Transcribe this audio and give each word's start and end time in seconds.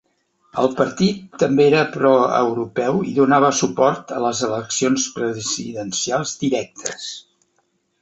El 0.61 0.69
partit 0.77 1.35
també 1.43 1.67
era 1.73 1.83
proeuropeu 1.97 2.99
i 3.11 3.15
donava 3.19 3.53
suport 3.61 4.17
a 4.19 4.25
les 4.27 4.43
eleccions 4.51 5.09
presidencials 5.21 6.39
directes. 6.47 7.11